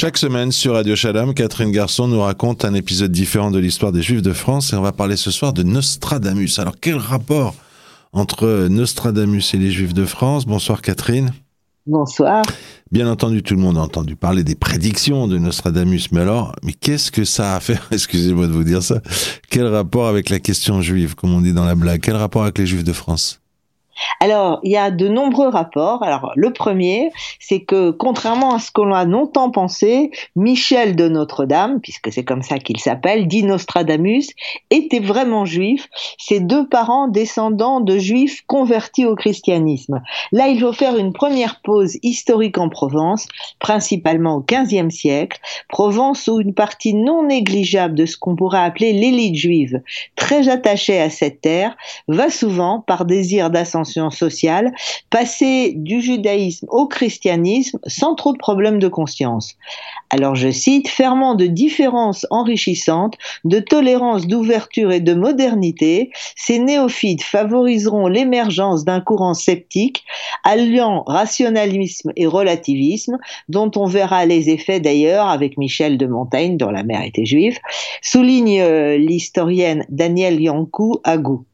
[0.00, 4.00] Chaque semaine sur Radio Shalom, Catherine Garçon nous raconte un épisode différent de l'histoire des
[4.00, 6.58] Juifs de France et on va parler ce soir de Nostradamus.
[6.58, 7.54] Alors quel rapport
[8.14, 10.46] entre Nostradamus et les Juifs de France?
[10.46, 11.34] Bonsoir Catherine.
[11.86, 12.42] Bonsoir.
[12.90, 16.72] Bien entendu, tout le monde a entendu parler des prédictions de Nostradamus, mais alors, mais
[16.72, 17.86] qu'est-ce que ça a à faire?
[17.90, 19.02] Excusez-moi de vous dire ça.
[19.50, 22.00] Quel rapport avec la question juive, comme on dit dans la blague?
[22.00, 23.42] Quel rapport avec les Juifs de France?
[24.20, 26.02] Alors, il y a de nombreux rapports.
[26.02, 31.80] Alors, le premier, c'est que contrairement à ce qu'on a longtemps pensé, Michel de Notre-Dame,
[31.80, 34.28] puisque c'est comme ça qu'il s'appelle, dit Nostradamus,
[34.70, 35.88] était vraiment juif.
[36.18, 40.02] Ses deux parents descendants de juifs convertis au christianisme.
[40.32, 43.26] Là, il faut faire une première pause historique en Provence,
[43.58, 45.40] principalement au XVe siècle.
[45.68, 49.80] Provence où une partie non négligeable de ce qu'on pourrait appeler l'élite juive,
[50.16, 51.76] très attachée à cette terre,
[52.08, 54.72] va souvent, par désir d'ascension, sociale,
[55.10, 59.56] passer du judaïsme au christianisme sans trop de problèmes de conscience.
[60.10, 67.22] Alors je cite, fermant de différences enrichissantes, de tolérance, d'ouverture et de modernité, ces néophytes
[67.22, 70.04] favoriseront l'émergence d'un courant sceptique
[70.44, 73.18] alliant rationalisme et relativisme,
[73.48, 77.58] dont on verra les effets d'ailleurs avec Michel de Montaigne, dont la mère était juive,
[78.02, 81.44] souligne euh, l'historienne Danielle Yankou Agou.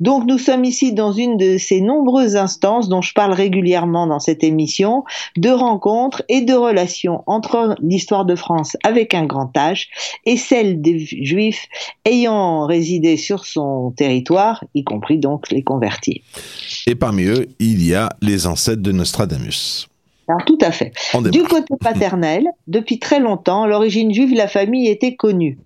[0.00, 4.18] Donc nous sommes ici dans une de ces nombreuses instances dont je parle régulièrement dans
[4.18, 5.04] cette émission,
[5.36, 9.86] de rencontres et de relations entre l'histoire de France avec un grand H
[10.24, 11.66] et celle des juifs
[12.04, 16.22] ayant résidé sur son territoire, y compris donc les convertis.
[16.86, 19.88] Et parmi eux, il y a les ancêtres de Nostradamus.
[20.28, 20.92] Alors, tout à fait.
[21.30, 25.58] Du côté paternel, depuis très longtemps, l'origine juive de la famille était connue.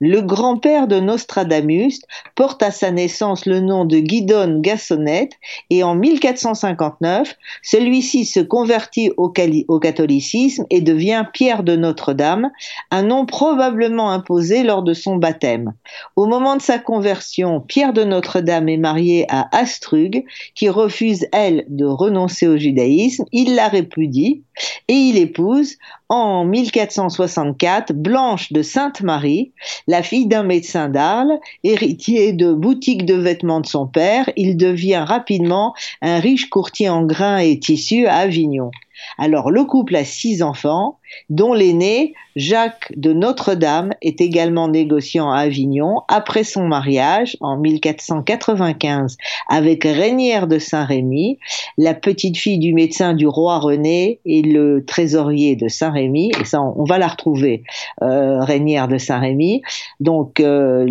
[0.00, 2.00] Le grand-père de Nostradamus
[2.34, 5.32] porte à sa naissance le nom de Guidon Gassonette
[5.70, 12.50] et en 1459, celui-ci se convertit au, catholicisme et devient Pierre de Notre-Dame,
[12.90, 15.72] un nom probablement imposé lors de son baptême.
[16.16, 20.24] Au moment de sa conversion, Pierre de Notre-Dame est marié à Astrug,
[20.54, 23.24] qui refuse, elle, de renoncer au judaïsme.
[23.32, 24.42] Il la répudie
[24.88, 25.76] et il épouse
[26.08, 29.52] en 1464 Blanche de Sainte-Marie,
[29.86, 34.30] la fille d'un médecin d'Arles, héritier de boutique de vêtements de son père.
[34.36, 38.70] Il devient rapidement un riche courtier en grains et tissus à Avignon.
[39.18, 40.98] Alors le couple a six enfants,
[41.30, 49.16] dont l'aîné, Jacques de Notre-Dame, est également négociant à Avignon après son mariage en 1495
[49.48, 51.38] avec Régnière de Saint-Rémy,
[51.76, 56.30] la petite fille du médecin du roi René et le trésorier de Saint-Rémy.
[56.40, 57.62] Et ça, on va la retrouver,
[58.02, 59.62] euh, de Saint-Rémy.
[60.00, 60.86] Donc, euh,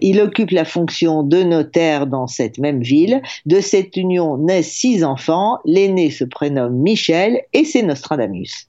[0.00, 3.22] il occupe la fonction de notaire dans cette même ville.
[3.46, 5.58] De cette union naissent six enfants.
[5.64, 8.68] L'aîné se prénomme Michel et c'est Nostradamus.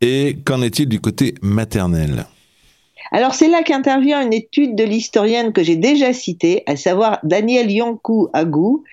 [0.00, 2.26] Et qu'en est-il du côté maternel?
[3.12, 7.70] Alors c'est là qu'intervient une étude de l'historienne que j'ai déjà citée, à savoir Daniel
[7.70, 8.84] Yankou Agou,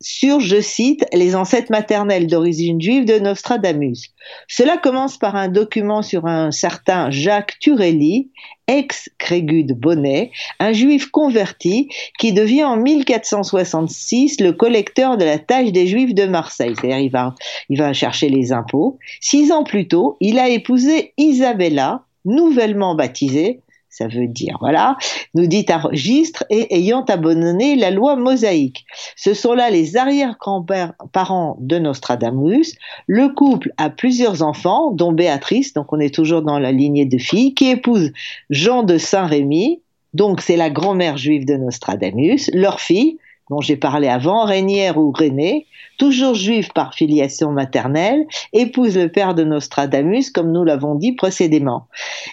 [0.00, 4.12] sur, je cite, les ancêtres maternels d'origine juive de Nostradamus.
[4.48, 8.30] Cela commence par un document sur un certain Jacques Turelli,
[8.66, 11.88] ex-Crégut Bonnet, un juif converti
[12.18, 16.74] qui devient en 1466 le collecteur de la tâche des juifs de Marseille.
[16.78, 17.34] C'est-à-dire il va,
[17.70, 18.98] il va chercher les impôts.
[19.20, 23.60] Six ans plus tôt, il a épousé Isabella, nouvellement baptisée,
[23.94, 24.96] ça veut dire, voilà,
[25.34, 28.84] nous dit un registre et ayant abandonné la loi mosaïque.
[29.14, 32.74] Ce sont là les arrière-grands-parents de Nostradamus.
[33.06, 37.18] Le couple a plusieurs enfants, dont Béatrice, donc on est toujours dans la lignée de
[37.18, 38.10] filles, qui épouse
[38.50, 39.80] Jean de Saint-Rémy,
[40.12, 43.18] donc c'est la grand-mère juive de Nostradamus, leur fille,
[43.50, 45.66] dont j'ai parlé avant, Régnière ou René,
[45.98, 51.88] toujours juive par filiation maternelle, épouse le père de Nostradamus, comme nous l'avons dit précédemment.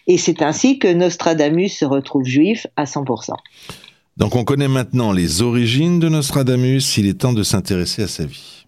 [0.07, 3.33] Et c'est ainsi que Nostradamus se retrouve juif à 100%.
[4.17, 8.25] Donc on connaît maintenant les origines de Nostradamus, il est temps de s'intéresser à sa
[8.25, 8.60] vie.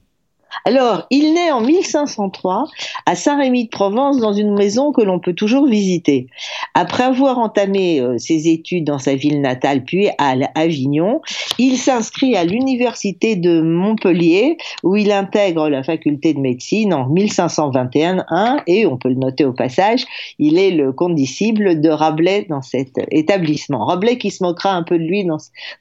[0.66, 2.66] Alors, il naît en 1503
[3.06, 6.28] à Saint-Rémy de Provence dans une maison que l'on peut toujours visiter.
[6.74, 11.22] Après avoir entamé euh, ses études dans sa ville natale puis à Avignon,
[11.60, 18.63] il s'inscrit à l'université de Montpellier où il intègre la faculté de médecine en 1521
[18.68, 20.06] et on peut le noter au passage,
[20.39, 23.86] il est le condisciple de Rabelais dans cet établissement.
[23.86, 25.25] Rabelais qui se moquera un peu de lui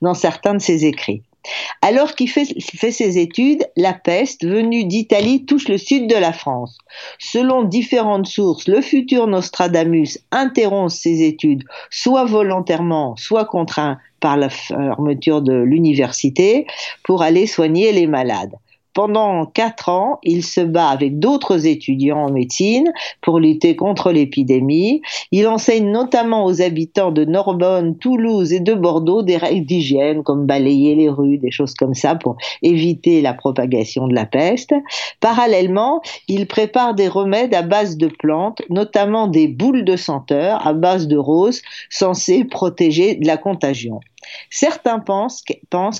[0.00, 1.22] dans certains de ses écrits.
[1.80, 6.78] Alors qu'il fait, ses études, la peste venue d'Italie touche le sud de la France.
[7.18, 14.48] Selon différentes sources, le futur Nostradamus interrompt ses études, soit volontairement, soit contraint par la
[14.48, 16.66] fermeture de l'université,
[17.02, 18.54] pour aller soigner les malades.
[18.94, 25.02] Pendant quatre ans, il se bat avec d'autres étudiants en médecine pour lutter contre l'épidémie.
[25.30, 30.46] Il enseigne notamment aux habitants de Narbonne, Toulouse et de Bordeaux des règles d'hygiène comme
[30.46, 34.74] balayer les rues, des choses comme ça pour éviter la propagation de la peste.
[35.20, 40.72] Parallèlement, il prépare des remèdes à base de plantes, notamment des boules de senteur à
[40.72, 44.00] base de roses censées protéger de la contagion.
[44.50, 45.42] Certains pensent,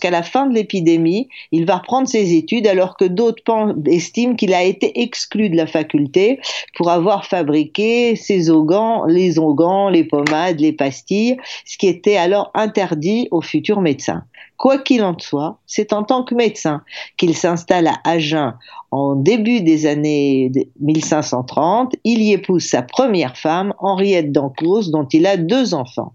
[0.00, 3.42] qu'à la fin de l'épidémie, il va reprendre ses études alors que d'autres
[3.86, 6.40] estiment qu'il a été exclu de la faculté
[6.76, 12.50] pour avoir fabriqué ses ogans, les ogans, les pommades, les pastilles, ce qui était alors
[12.54, 14.24] interdit aux futurs médecins.
[14.56, 16.82] Quoi qu'il en soit, c'est en tant que médecin
[17.16, 18.54] qu'il s'installe à Agen
[18.92, 21.96] en début des années 1530.
[22.04, 26.14] Il y épouse sa première femme, Henriette d'Ancouz, dont il a deux enfants.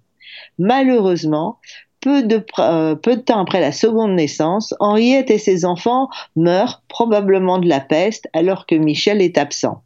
[0.59, 1.59] Malheureusement,
[2.01, 6.81] peu de, euh, peu de temps après la seconde naissance, Henriette et ses enfants meurent
[6.87, 9.83] probablement de la peste alors que Michel est absent.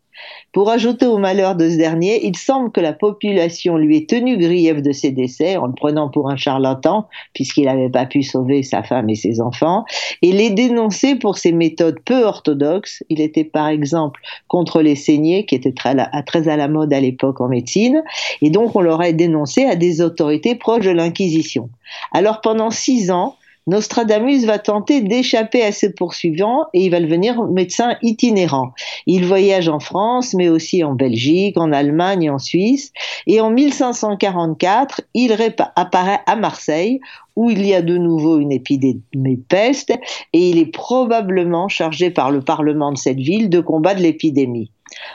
[0.52, 4.38] Pour ajouter au malheur de ce dernier, il semble que la population lui ait tenu
[4.38, 8.62] grief de ses décès en le prenant pour un charlatan, puisqu'il n'avait pas pu sauver
[8.62, 9.86] sa femme et ses enfants,
[10.22, 13.04] et les dénoncer pour ses méthodes peu orthodoxes.
[13.10, 14.20] Il était par exemple
[14.50, 15.96] contre les saignées, qui étaient très,
[16.26, 18.04] très à la mode à l'époque en médecine,
[18.42, 21.70] et donc on l'aurait dénoncé à des autorités proches de l'Inquisition.
[22.12, 23.36] Alors pendant six ans,
[23.68, 28.74] Nostradamus va tenter d'échapper à ses poursuivants et il va devenir médecin itinérant.
[29.06, 32.92] Il voyage en France, mais aussi en Belgique, en Allemagne en Suisse.
[33.28, 35.36] Et en 1544, il
[35.76, 37.00] apparaît à Marseille,
[37.36, 39.92] où il y a de nouveau une épidémie de peste,
[40.34, 44.72] et il est probablement chargé par le Parlement de cette ville de combattre l'épidémie.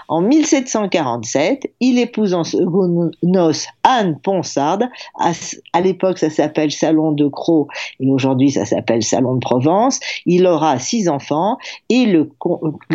[0.09, 4.89] En 1747, il épouse en seconde noces Anne Ponsarde.
[5.19, 7.67] À, l'époque, ça s'appelle Salon de Croix
[8.01, 10.01] et aujourd'hui, ça s'appelle Salon de Provence.
[10.27, 11.59] Il aura six enfants
[11.89, 12.25] et le,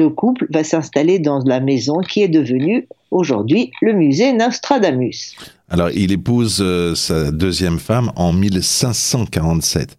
[0.10, 5.36] couple va s'installer dans la maison qui est devenue aujourd'hui le musée Nostradamus.
[5.70, 9.98] Alors, il épouse euh, sa deuxième femme en 1547.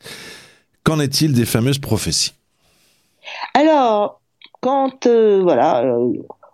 [0.84, 2.32] Qu'en est-il des fameuses prophéties?
[3.54, 4.20] Alors,
[4.60, 6.12] quand euh, voilà, euh,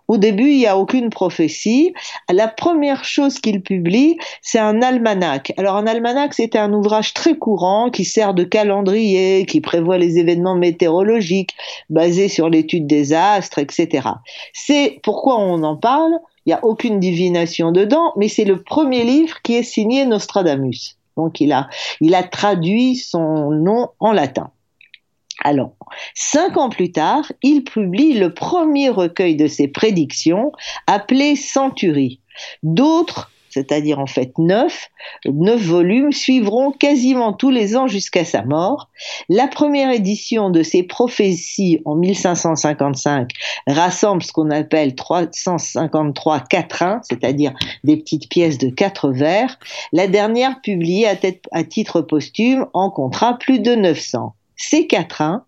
[0.09, 1.93] au début, il n'y a aucune prophétie.
[2.33, 5.53] La première chose qu'il publie, c'est un almanach.
[5.55, 10.17] Alors un almanach, c'était un ouvrage très courant qui sert de calendrier, qui prévoit les
[10.17, 11.55] événements météorologiques
[11.91, 14.09] basés sur l'étude des astres, etc.
[14.51, 16.13] C'est pourquoi on en parle?
[16.47, 20.97] Il n'y a aucune divination dedans, mais c'est le premier livre qui est signé Nostradamus.
[21.17, 21.69] Donc il a,
[22.01, 24.49] il a traduit son nom en latin.
[25.43, 25.73] Alors,
[26.15, 30.51] cinq ans plus tard, il publie le premier recueil de ses prédictions,
[30.87, 32.19] appelé Centurie.
[32.63, 34.89] D'autres, c'est-à-dire en fait neuf,
[35.25, 38.89] neuf volumes, suivront quasiment tous les ans jusqu'à sa mort.
[39.27, 43.31] La première édition de ses prophéties en 1555
[43.67, 47.53] rassemble ce qu'on appelle 353 quatrains, c'est-à-dire
[47.83, 49.57] des petites pièces de quatre vers.
[49.93, 51.15] La dernière, publiée à,
[51.51, 55.45] à titre posthume, en comptera plus de 900 ces quatrains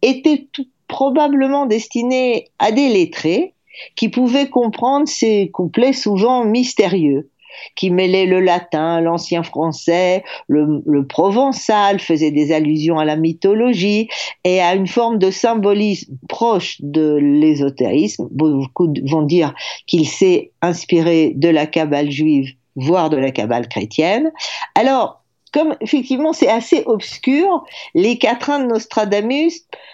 [0.00, 0.46] étaient
[0.88, 3.52] probablement destinés à des lettrés
[3.96, 7.28] qui pouvaient comprendre ces couplets souvent mystérieux
[7.74, 14.08] qui mêlaient le latin, l'ancien français, le, provençal, faisaient des allusions à la mythologie
[14.44, 18.28] et à une forme de symbolisme proche de l'ésotérisme.
[18.30, 19.54] Beaucoup vont dire
[19.86, 24.32] qu'il s'est inspiré de la cabale juive, voire de la cabale chrétienne.
[24.74, 25.23] Alors,
[25.54, 29.52] comme effectivement c'est assez obscur, les quatrains de Nostradamus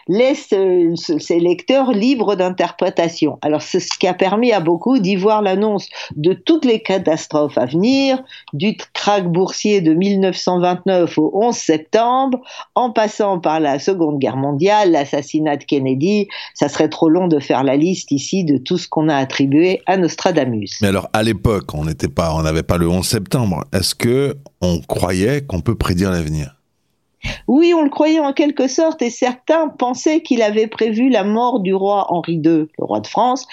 [0.09, 3.39] laissent euh, ses lecteurs libres d'interprétation.
[3.43, 7.59] Alors c'est ce qui a permis à beaucoup d'y voir l'annonce de toutes les catastrophes
[7.59, 8.23] à venir,
[8.55, 12.41] du krach boursier de 1929 au 11 septembre,
[12.75, 16.29] en passant par la Seconde Guerre mondiale, l'assassinat de Kennedy.
[16.55, 19.83] Ça serait trop long de faire la liste ici de tout ce qu'on a attribué
[19.85, 20.79] à Nostradamus.
[20.81, 23.65] Mais alors à l'époque, on n'était pas, on n'avait pas le 11 septembre.
[23.75, 26.55] Est-ce que on croyait qu'on peut prédire l'avenir.
[27.49, 31.59] Oui, on le croyait en quelque sorte, et certains pensaient qu'il avait prévu la mort
[31.59, 33.49] du roi Henri II, le roi de France,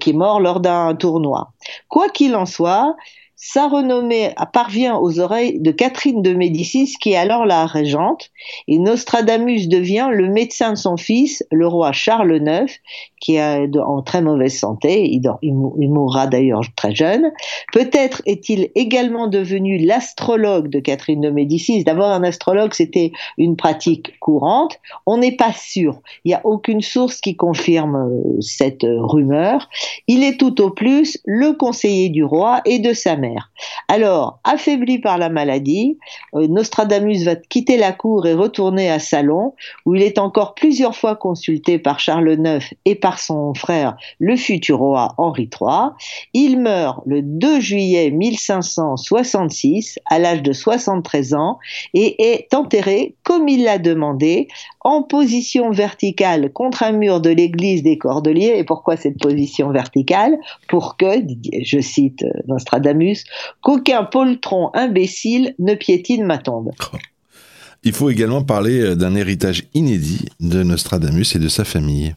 [0.00, 1.52] qui est mort lors d'un tournoi.
[1.88, 2.96] Quoi qu'il en soit,
[3.36, 8.30] sa renommée parvient aux oreilles de Catherine de Médicis, qui est alors la régente,
[8.66, 12.72] et Nostradamus devient le médecin de son fils, le roi Charles IX,
[13.20, 15.10] qui est en très mauvaise santé,
[15.42, 15.54] il,
[15.88, 17.32] mourra d'ailleurs très jeune.
[17.72, 21.84] Peut-être est-il également devenu l'astrologue de Catherine de Médicis.
[21.84, 24.78] D'abord, un astrologue, c'était une pratique courante.
[25.06, 26.00] On n'est pas sûr.
[26.24, 29.68] Il n'y a aucune source qui confirme euh, cette rumeur.
[30.06, 33.16] Il est tout au plus le conseiller du roi et de sa mère.
[33.16, 33.50] mère.
[33.88, 35.98] Alors, affaibli par la maladie,
[36.34, 39.54] euh, Nostradamus va quitter la cour et retourner à Salon,
[39.84, 44.36] où il est encore plusieurs fois consulté par Charles IX et par son frère, le
[44.36, 45.90] futur roi Henri III.
[46.34, 51.58] Il meurt le 2 juillet 1566 à l'âge de 73 ans
[51.94, 54.48] et est enterré, comme il l'a demandé,
[54.80, 58.54] en position verticale contre un mur de l'église des Cordeliers.
[58.56, 60.36] Et pourquoi cette position verticale?
[60.68, 61.06] Pour que,
[61.62, 63.24] je cite Nostradamus,
[63.62, 66.70] qu'aucun poltron imbécile ne piétine ma tombe.
[67.86, 72.14] Il faut également parler euh, d'un héritage inédit de Nostradamus et de sa famille.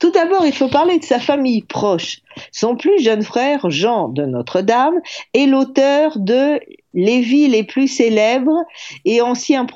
[0.00, 2.22] Tout d'abord, il faut parler de sa famille proche.
[2.52, 4.98] Son plus jeune frère, Jean de Notre-Dame,
[5.34, 6.58] est l'auteur de
[6.94, 8.64] Les vies les plus célèbres
[9.04, 9.66] et anciens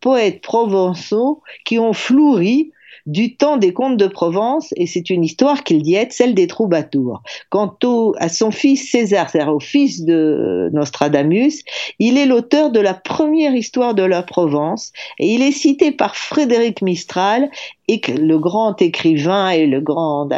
[0.00, 2.72] poètes provençaux qui ont fleuri
[3.06, 6.46] du temps des comtes de Provence, et c'est une histoire qu'il dit être celle des
[6.46, 7.22] troubadours.
[7.50, 7.76] Quant
[8.18, 11.62] à son fils César, c'est-à-dire au fils de Nostradamus,
[11.98, 16.16] il est l'auteur de la première histoire de la Provence, et il est cité par
[16.16, 17.50] Frédéric Mistral
[17.88, 20.28] et le grand écrivain et le grand,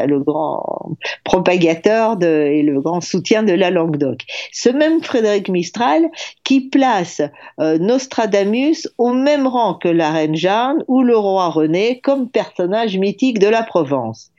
[1.24, 4.22] propagateur et le grand soutien de la Languedoc.
[4.52, 6.10] Ce même Frédéric Mistral
[6.42, 7.22] qui place
[7.60, 12.98] euh, Nostradamus au même rang que la reine Jeanne ou le roi René comme personnage
[12.98, 14.30] mythique de la Provence.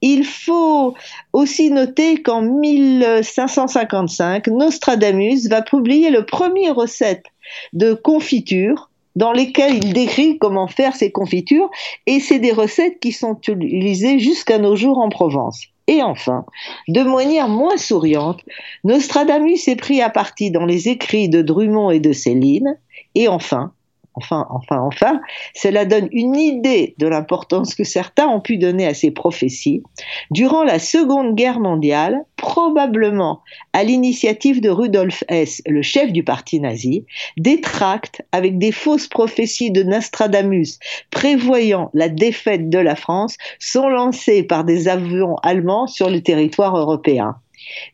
[0.00, 0.94] Il faut
[1.32, 7.26] aussi noter qu'en 1555, Nostradamus va publier le premier recette
[7.72, 11.70] de confiture dans lesquels il décrit comment faire ces confitures,
[12.06, 15.66] et c'est des recettes qui sont utilisées jusqu'à nos jours en Provence.
[15.88, 16.44] Et enfin,
[16.88, 18.40] de manière moins souriante,
[18.84, 22.78] Nostradamus est pris à partie dans les écrits de Drummond et de Céline,
[23.14, 23.72] et enfin,
[24.14, 25.20] enfin, enfin, enfin,
[25.54, 29.82] cela donne une idée de l'importance que certains ont pu donner à ces prophéties.
[30.30, 33.40] Durant la Seconde Guerre mondiale, probablement
[33.72, 37.04] à l'initiative de Rudolf Hess, le chef du parti nazi,
[37.36, 40.78] des tracts avec des fausses prophéties de Nostradamus
[41.10, 46.76] prévoyant la défaite de la France sont lancés par des avions allemands sur le territoire
[46.76, 47.36] européen.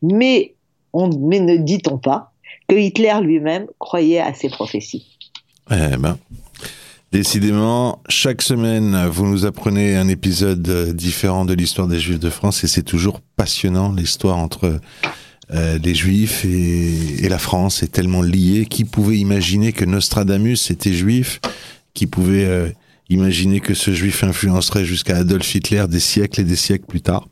[0.03, 0.55] Mais,
[0.95, 2.33] mais ne dit-on pas
[2.69, 5.18] que Hitler lui-même croyait à ces prophéties
[5.71, 6.19] eh ben,
[7.13, 12.31] décidément, chaque semaine, vous nous apprenez un épisode euh, différent de l'histoire des Juifs de
[12.31, 14.81] France et c'est toujours passionnant, l'histoire entre
[15.53, 18.67] euh, les Juifs et, la France est tellement liée.
[18.67, 21.41] Qui pouvait imaginer que Nostradamus était juif?
[21.93, 22.71] Qui pouvait euh,
[23.11, 27.29] imaginer que ce juif influencerait jusqu'à Adolf Hitler des siècles et des siècles plus tard?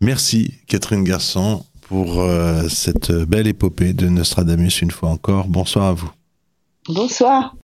[0.00, 2.22] Merci Catherine Garçon pour
[2.68, 5.46] cette belle épopée de Nostradamus une fois encore.
[5.46, 6.10] Bonsoir à vous.
[6.88, 7.54] Bonsoir.